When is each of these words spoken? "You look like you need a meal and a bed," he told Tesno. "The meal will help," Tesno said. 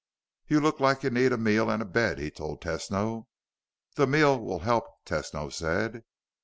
"You 0.47 0.61
look 0.61 0.79
like 0.79 1.03
you 1.03 1.11
need 1.11 1.31
a 1.31 1.37
meal 1.37 1.69
and 1.69 1.79
a 1.79 1.85
bed," 1.85 2.17
he 2.17 2.31
told 2.31 2.59
Tesno. 2.59 3.27
"The 3.97 4.07
meal 4.07 4.39
will 4.39 4.61
help," 4.61 4.85
Tesno 5.05 5.53
said. 5.53 6.03